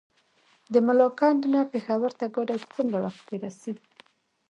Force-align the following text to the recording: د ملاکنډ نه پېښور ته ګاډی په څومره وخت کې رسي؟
د 0.73 0.75
ملاکنډ 0.87 1.41
نه 1.53 1.61
پېښور 1.71 2.11
ته 2.19 2.25
ګاډی 2.35 2.55
په 2.61 2.67
څومره 2.73 2.97
وخت 3.05 3.21
کې 3.27 3.35
رسي؟ 3.43 3.73